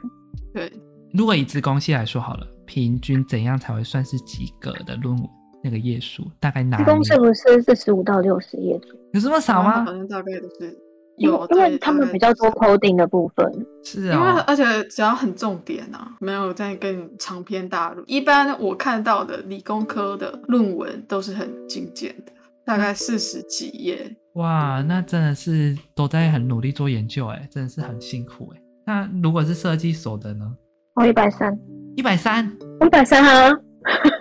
[0.53, 0.71] 对，
[1.15, 2.47] 如果以资工系来说好了。
[2.67, 5.29] 平均怎样才会算是及格的论文？
[5.63, 6.83] 那个页数大概哪？
[6.83, 8.99] 公是不是四十五到六十页左右？
[9.13, 9.85] 有这么少吗？
[9.85, 10.75] 好像大概都是
[11.17, 13.45] 有，因为他们比较多 coding 的部分。
[13.83, 18.03] 是啊、哦，因为而且只要很重点啊，没有在跟长篇大论。
[18.07, 22.31] 一般我看到的理工科的论文都是很精简的，
[22.65, 24.17] 大概四十几页。
[24.33, 28.61] 哇，那真的是都在很努力做研究哎，真的是很辛苦哎。
[28.87, 30.51] 那如果是设计所的呢？
[30.95, 31.57] 哦，一百三。
[31.95, 32.45] 一百三，
[32.81, 33.49] 一百三啊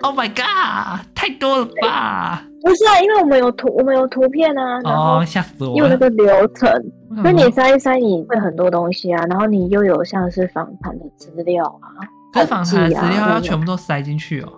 [0.03, 2.41] ！Oh my god，太多了吧？
[2.61, 4.79] 不是啊，因为我们有图，我们有图片啊。
[4.85, 5.75] 哦，吓死我了！
[5.75, 6.71] 有那个流程，
[7.09, 9.21] 那你筛一筛，你会很多东西啊。
[9.25, 11.99] 然后你又有像是访谈的资料啊，
[12.31, 14.53] 跟访谈的资料要全部都塞进去哦。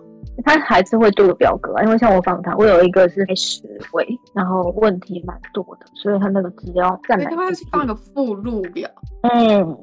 [0.46, 7.36] 他还是会做个表格啊，因为像我访谈，我有一个是十位，然后问题蛮多的，所以他那个资料占满。
[7.36, 8.88] 他是放个附录表。
[9.24, 9.76] 嗯，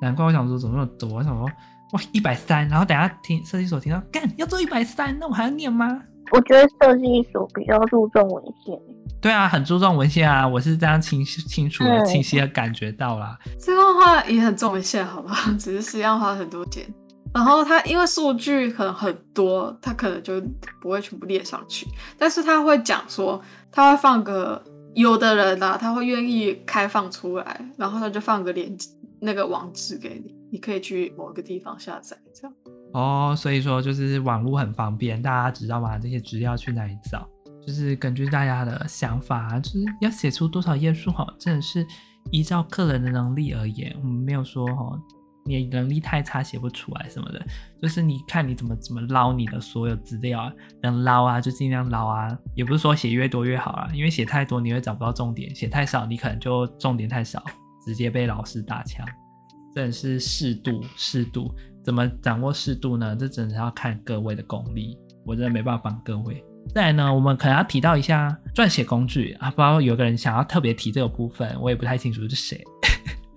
[0.00, 1.46] 难怪我想说怎么那么多，我想说。
[1.92, 6.00] 哇，一百三，然后等下听设计所听到，干要做一百三，那我还要念吗？
[6.32, 8.78] 我觉得设计所比较注重文献。
[9.20, 13.36] 对啊，很注重文献啊，我是这样清清楚的、清晰的感觉到啦。
[13.58, 15.50] 这个话也很重文献，好不好？
[15.58, 16.86] 只是实际上花很多钱。
[17.34, 20.40] 然后他因为数据可能很多，他可能就
[20.80, 24.62] 不会全部列上去，但是他会讲说，他会放个
[24.94, 28.88] 有的人啊，他会愿意开放出来，然后他就放个链接
[29.20, 30.34] 那个网址给你。
[30.50, 32.56] 你可以去某个地方下载，这样。
[32.92, 35.96] 哦，所以说就是网络很方便，大家知道吗？
[35.96, 37.24] 这些资料去哪里找？
[37.64, 41.86] 就是根据大家的想法，就是要写出多少页数哈，真的是
[42.32, 44.98] 依照个人的能力而言，我们没有说哈，
[45.44, 47.40] 你能力太差写不出来什么的，
[47.80, 50.50] 就是你看你怎么怎么捞你的所有资料，
[50.82, 57.44] 能捞啊就尽量捞啊，也不是说写越多越好啊，因为写太多你会找不到重点，写太少你可能就重点太少，
[57.84, 59.06] 直接被老师打枪。
[59.72, 63.14] 真是适度，适度，怎么掌握适度呢？
[63.14, 66.44] 这真的是要看各位的功力，我真的没办法帮各位。
[66.74, 72.60] 再来呢，我们可能要提到一下撰写工具啊，不知道有个人想要特别提这个部分，我也不太清楚是谁。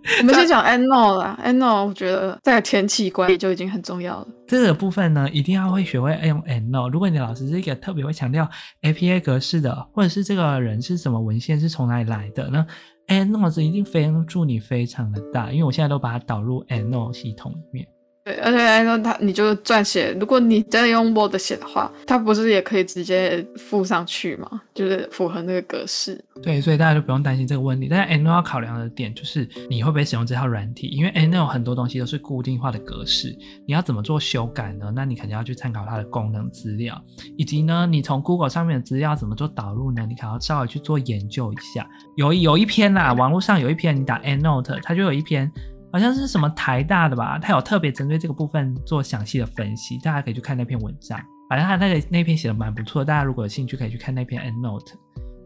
[0.20, 4.28] 我们先讲 EndNote 啦，EndNote 我觉得在天气管理就已经很重要了。
[4.46, 6.90] 这个部分呢，一定要会学会用 EndNote。
[6.90, 8.48] 如果你的老师是一个特别会强调
[8.82, 12.66] APA 格式的，或者是这个人是什么文献是从哪里来的呢
[13.08, 17.88] ？EndNote 一定帮助你非常的大，因为我现在都把它导入 EndNote 系统里面。
[18.26, 24.62] 对，而且来说，它你就撰写，如果你真的用 Word 写的话，它不是也可以直接附上去吗？
[24.74, 26.24] 就是符合那个格式。
[26.42, 27.90] 对，所以大家就不用担心这个问题。
[27.90, 34.90] 但是 EndNote 要考量的点就是你会不会使用这套软体，因为 EndNote 很多东西都是固定化的格式，你要怎么做修改呢？
[34.96, 37.00] 那你肯定要去参考它的功能资料，
[37.38, 40.06] 以及呢，你从 Google 上面的资料怎么做导入呢？
[40.08, 41.86] 你可能要稍微去做研究一下。
[42.16, 45.52] 有有一篇啦，网络上有一篇，你打 annote 它就有一篇。
[45.94, 51.20] 好像是什么台大的吧，他有特别针对这个部分做详细的分析，大家可以去看那篇文章。
[51.48, 54.94] 反正他那个那篇写的蛮不错，大家如果有兴趣可以去看那篇 EndNote。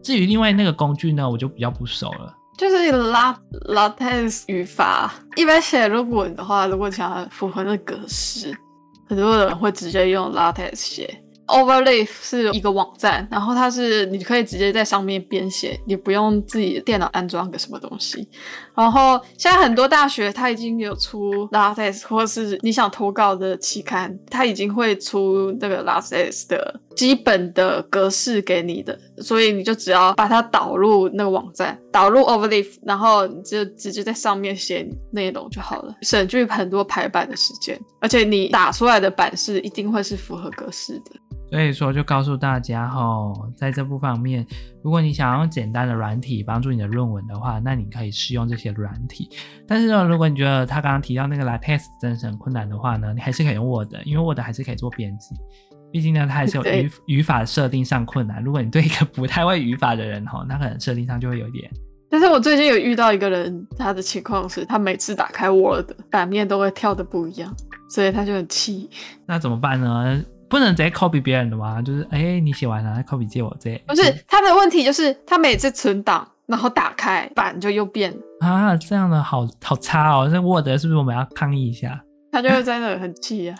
[0.02, 2.34] 至于另外那个工具呢，我就比较不熟了。
[2.56, 8.56] 就是拉 LaTeX 语法，一般写论文的话，如果想要符合那格式，
[9.06, 11.22] 很多人会直接用 LaTeX 写。
[11.46, 18.28] Overleaf 是一个网站，然后它是你可以直接在上面编写，你不用自己电脑安装个什么东西。
[18.78, 41.10] 然后现在很多大学它已经有出 LaTeX，或是你想投稿的期刊，它已经会出那个 LaTeX 的基本的格式给你的，所以你就只要把它导入那个网站，导入 Overleaf，然后你就直接在上面写内容就好了，省去很多排版的时间，而且你打出来的版式一定会是符合格式的。
[41.50, 44.46] 所以说，就告诉大家哈，在这部方面，
[44.82, 49.28] 如果你想要用简单的软体帮助你的论文的话，那你可以试用这些软体。
[49.66, 55.34] 但是呢，如果你觉得他刚刚提到那个 LaTeX 真的是很困难的话呢，你还是可以用 Word，因为 Word 还是可以做编辑。
[55.90, 58.44] 毕竟呢，它还是有语语法设定上困难。
[58.44, 61.70] 如果你对一个不太会语法的人哈，那可能设定上就会有点。
[62.10, 67.54] 但是我最近有遇到一个人，他的情况是他每次打开 Word 版面都会跳的不一样，
[67.88, 68.90] 所以他就很气。
[69.26, 70.22] 那怎么办呢？
[70.48, 71.80] 不能直接 copy 别人的吗？
[71.82, 73.76] 就是哎、欸，你写完了，copy 借我这。
[73.86, 80.28] 不是他的问题，就是他每次存档，然后打开版就又变啊，这样的好好差哦。
[80.30, 82.02] 这 Word 是不是我们要抗议一下？
[82.32, 83.58] 他就会在那很气啊。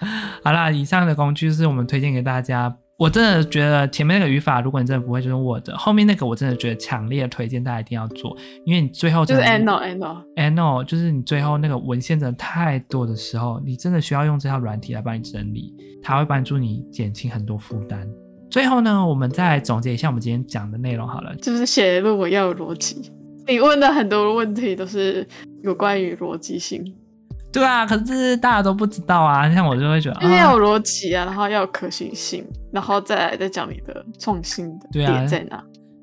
[0.42, 2.74] 好啦，以上的工具是我们推荐给大家。
[3.00, 5.66] 我真的觉得前面那个语法，如果你真的不会，就是 Word。
[5.74, 8.36] 后面那个我真的觉得强烈推荐大家一定要做，
[8.66, 18.06] 因为你最后就是 EndNote EndNote EndNote，就是你最后那个文献真的太多的时候，你真的需要用这套软体来帮你整理，它会帮助你减轻很多负担。
[18.50, 23.10] 最后呢，我们再来总结一下我们今天讲的内容好了，就是写论文要有逻辑。
[23.46, 25.26] 你问的很多问题都是
[25.62, 26.84] 有关于逻辑性。
[27.52, 29.52] 对啊，可是大家都不知道啊。
[29.52, 35.60] 像我就会觉得，因为要有逻辑啊，然后要有可行性，然后再来再讲你的创新的点在哪。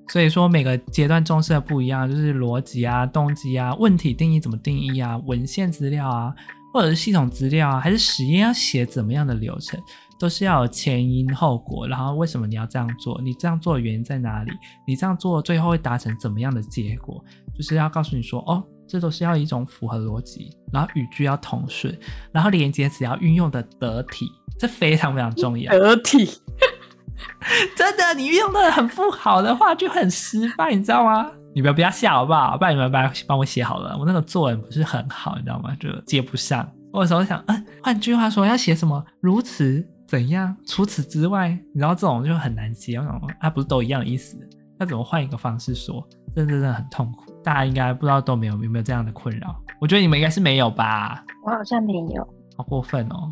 [0.09, 6.33] 所以说每个阶段重视的不一样，就是逻辑啊、动机啊、问题定义怎么定义啊、文献资料啊，
[6.73, 9.79] 或者是系统资料啊，还是实验要写怎么样的流程，
[10.19, 11.87] 都是要有前因后果。
[11.87, 13.19] 然后为什么你要这样做？
[13.21, 14.51] 你这样做的原因在哪里？
[14.85, 17.23] 你这样做最后会达成怎么样的结果？
[17.55, 18.61] 就是要告诉你说哦。
[18.89, 21.97] 这都是要一种符合逻辑，然后语句要通顺，
[22.31, 25.71] 然后连接词要运用的得体，这非常非常重要。
[25.77, 26.25] 得体，
[27.75, 31.29] 真的，你运用的很不好的话就很失败，你知道吗？
[31.55, 32.57] 你不要不要笑好不好？
[32.57, 35.75] 不然你们帮帮我写好了，我那个作文不是很好，你知道吗？
[35.79, 36.69] 就接不上。
[36.93, 39.03] 我有时候想，嗯，换句话说要写什么？
[39.21, 40.55] 如此怎样？
[40.65, 42.97] 除此之外，你知道这种就很难接。
[42.97, 44.37] 我想说，啊，不是都一样的意思？
[44.79, 46.07] 那怎么换一个方式说？
[46.35, 47.33] 真的真的很痛苦。
[47.43, 49.55] 大家应该不知道都没有有没有这样的困扰？
[49.79, 51.23] 我觉得你们应该是没有吧？
[51.45, 52.27] 我好像没有，
[52.57, 53.29] 好过分哦！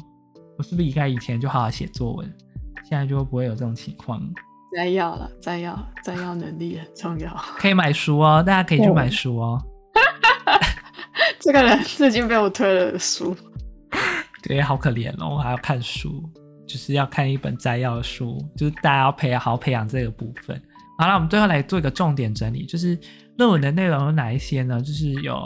[0.58, 2.34] 我是不是应该以前就好好写作文，
[2.88, 4.22] 现在就不会有这种情况？
[4.76, 7.36] 摘要了，摘要，摘要能力很重要。
[7.58, 9.60] 可以买书哦，大家可以去买书哦。
[11.40, 13.36] 这个人最近被我推了书，
[14.44, 16.22] 对，好可怜哦，我还要看书，
[16.68, 20.62] 就是要看一本摘要的书，就是大家要培好好培养这个部分。
[21.00, 22.96] 好了，我们最后来做一个重点整理，就是。
[23.38, 24.82] 论文的内容有哪一些呢？
[24.82, 25.38] 就是有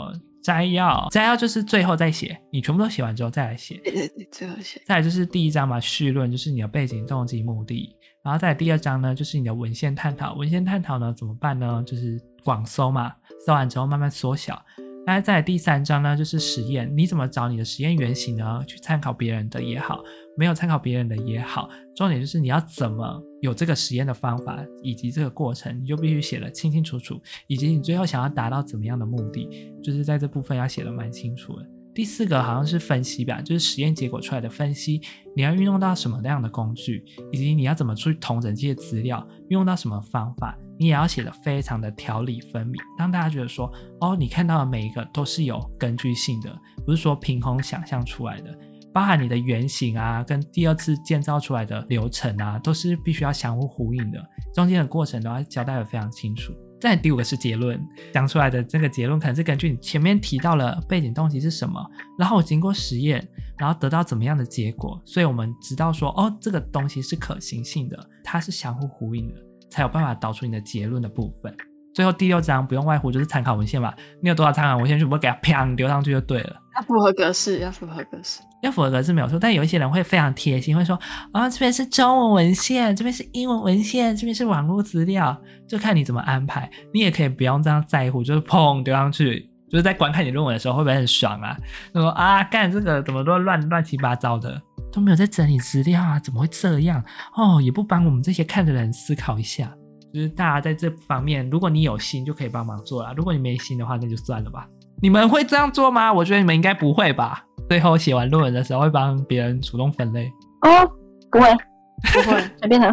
[0.42, 3.80] 摘要，摘要就是最后再写，你全部都写完之后再来写。
[3.84, 4.80] 对对对，最后写。
[4.86, 7.96] 再来就是第一章嘛，绪论就是你的背景、动机、目的。
[8.22, 10.34] 然后再来第二章呢，就是你的文献探讨。
[10.34, 11.82] 文献探讨呢怎么办呢？
[11.86, 13.12] 就是广搜嘛，
[13.46, 14.60] 搜完之后慢慢缩小。
[15.06, 18.62] 那再来第三章呢，就是实验，你怎么找你的实验原型呢？
[18.66, 20.00] 去参考别人的也好，
[20.36, 29.48] 没有参考别人的也好，重点就是你要怎么有这个实验的方法以及这个过程，你就必须写得清清楚楚，以及你最后想要达到怎么样的目的，
[29.82, 31.66] 就是在这部分要写得蛮清楚的。
[31.92, 35.00] 第四个好像是分析吧，就是实验结果出来的分析，
[35.34, 43.70] 你要运用到什么样的工具，以及你要怎么去同整这些资料，运用到什么方法，你也要写得非常的条理分明，让大家觉得说，
[44.00, 48.56] 哦，你看到的每一个都是有根据性的，不是说凭空想象出来的，
[48.92, 54.20] 包含你的原型啊，跟第二次建造出来的流程啊，都是必须要相互呼应的，
[54.52, 56.52] 中间的过程都要交代的非常清楚。
[56.80, 57.78] 再第五个是结论，
[58.10, 61.78] 讲出来的这个结论可能是根据你前面提到了背景动机是什么，
[62.18, 63.22] 然后经过实验，
[63.58, 69.34] 然后得到怎么样的结果，所以我们知道说，哦，这个东西是可行性的，它是相互呼应的，
[69.70, 71.54] 才有办法导出你的结论的部分。
[71.94, 76.56] 最后第六章不用外乎就是参考文献嘛，你有多少参考文献，全部给它啪丢上去就对了。
[76.76, 79.38] 要符合格式，要符合格式，要符合格式没有错。
[79.38, 80.94] 但有一些人会非常贴心，会说
[81.32, 85.36] 啊、哦，这边是中文文献，这边是英文文献，这边是网络资料，
[85.68, 86.70] 就看你怎么安排。
[86.92, 91.56] 你也可以不用这样在乎，就是砰丢上去，就是在观看你论文的时候会不会很爽啊？
[91.92, 94.60] 说啊，干这个怎么都乱乱七八糟的，
[94.92, 97.02] 都没有在整理资料啊，怎么会这样？
[97.36, 99.72] 哦，也不帮我们这些看的人思考一下。
[100.12, 104.66] 就是大家在这方面，如果你有心就可以帮忙做了，如果你没心的话，那就算了吧。
[105.00, 106.12] 你们会这样做吗？
[106.12, 107.44] 我觉得你们应该不会吧。
[107.70, 110.28] 最后写完论文的时候会帮别人主动分类？
[110.62, 110.90] 哦，
[111.30, 111.46] 不会，
[112.12, 112.92] 不会，随便的，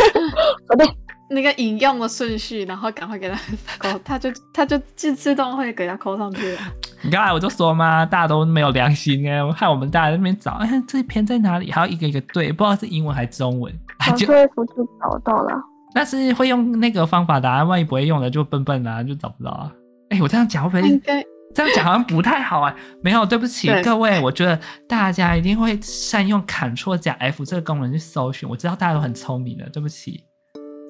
[0.68, 0.88] 随便。
[1.28, 3.38] 那个引用的顺序，然后赶快给他
[3.78, 6.58] 扣，他就他就自自动会给他扣上去了。
[7.02, 11.70] 你刚才我就说嘛，大家都没有良心哎，我害我们大家在那边找，哎，这一篇在哪里？
[11.70, 13.70] 还要一个一个对，不知道是英文还是中文。
[14.10, 15.52] 我这幅就找到了。
[15.92, 19.70] 但是会用那个方法答案，万一不会用的就笨笨啊，就找不到啊。
[20.08, 20.90] 哎、欸，我这样讲会不会？
[20.90, 21.22] 应该
[21.54, 22.74] 这样讲好像不太好啊。
[23.02, 28.48] 没有，对不起各位，我觉得大家一定会善用 Ctrl 加 F 这个功能去搜寻。
[28.48, 30.24] 我知道大家都很聪明的，对不起，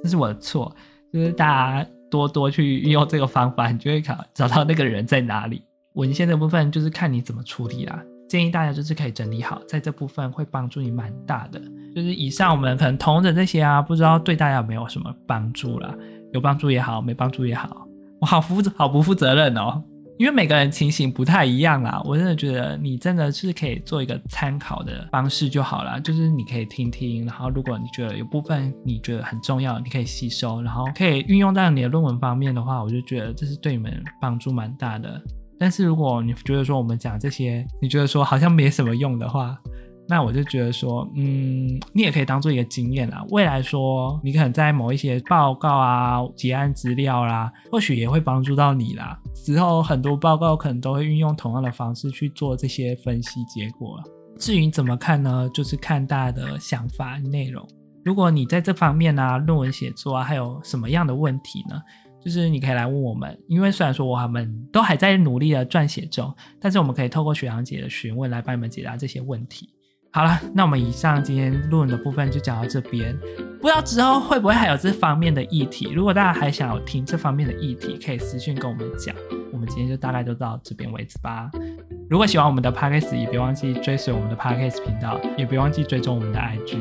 [0.03, 0.75] 这是我的错。
[1.13, 1.47] 就是大
[1.83, 5.65] 家多多去运用这个方法，你就会找找到那个人在哪里。
[5.95, 8.01] 文献的部分就是看你怎么处理啦。
[8.29, 11.61] 建议大家就是可以整理好，在这部分会帮助你蛮大的。
[11.93, 15.93] 就是以上我们可能同的这些啊，不知道对大家有没有什么帮助啦？
[16.33, 17.89] 有帮助也好，没帮助也好，
[18.21, 19.83] 我好负责好不负责任哦。
[20.21, 25.99] 因为每个人情形不太一样啦，我真的觉得你真的是可以做一个参考的方式就好了。
[25.99, 33.91] 就是你可以听听，然后如果你觉得有部分你觉得很重要，你可以吸收，然后可以运用到你的论文方面的话，我就觉得这是对你们
[34.21, 35.19] 帮助蛮大的。
[35.59, 39.59] 但是如果你觉得说我们讲这些，你觉得说好像没什么用的话，
[40.11, 43.25] 那我就觉得说，嗯，你也可以当做一个经验啦。
[43.31, 49.17] 未来说你可能在某一些报告啊、结案资料啦，或许也会帮助到你啦。
[49.37, 54.03] 之后很多报告可能都会运用同样的方式去做这些分析结果。
[54.37, 55.49] 至于怎么看呢？
[55.55, 57.65] 就是看大家的想法内容。
[58.05, 61.81] 如果你在这方面啊，论文写作啊，还有什么样的问题呢？
[62.25, 69.69] 就是你可以来问我们，因为虽然说我们都还在努力的撰写中，但是我们可以透过学长姐的询问来帮你们解答这些问题。
[70.13, 73.17] 好了，那我们以上今天论文的部分就讲到这边，
[73.61, 75.93] 不知道之后会不会还有这方面的议题？
[75.93, 79.15] 如果大家还想要听这方面的议题，可以私信跟我们讲。
[79.53, 81.51] 我们今天就大概就到这边为止吧。
[82.09, 86.77] 如果喜欢我们的 Podcast，也别忘记追随我们的 Podcast 频道，也别忘记追踪我们的 IG。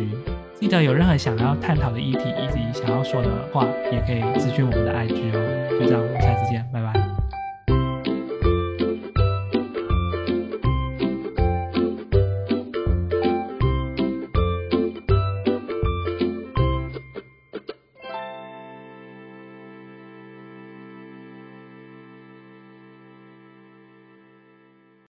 [0.59, 5.79] 记得有任何想要探讨的议题，以及想要说的话，也可以咨询我们的 IG 哦。
[5.79, 6.98] 就这样，我们下次见，拜拜。